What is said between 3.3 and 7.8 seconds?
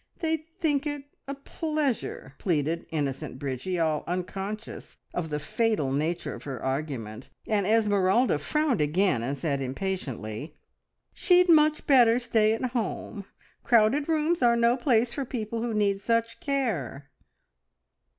Bridgie, all unconscious of the fatal nature of her argument, and